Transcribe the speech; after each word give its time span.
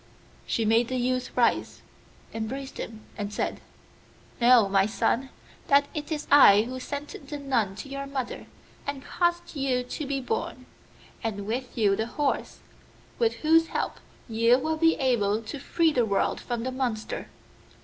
She 0.47 0.65
made 0.65 0.87
the 0.87 0.95
youth 0.97 1.29
rise, 1.37 1.83
embraced 2.33 2.79
him, 2.79 3.01
and 3.15 3.31
said, 3.31 3.61
'Know, 4.41 4.67
my 4.67 4.87
son, 4.87 5.29
that 5.67 5.89
it 5.93 6.11
is 6.11 6.25
I 6.31 6.63
who 6.63 6.79
sent 6.79 7.27
the 7.29 7.37
nun 7.37 7.75
to 7.75 7.87
your 7.87 8.07
mother 8.07 8.47
and 8.87 9.05
caused 9.05 9.55
you 9.55 9.83
to 9.83 10.07
be 10.07 10.19
born, 10.19 10.65
and 11.23 11.45
with 11.45 11.77
you 11.77 11.95
the 11.95 12.07
horse, 12.07 12.61
with 13.19 13.35
whose 13.45 13.67
help 13.67 13.99
you 14.27 14.57
will 14.57 14.77
be 14.77 14.95
able 14.95 15.43
to 15.43 15.59
free 15.59 15.93
the 15.93 16.03
world 16.07 16.41
from 16.41 16.63
the 16.63 16.71
monster. 16.71 17.27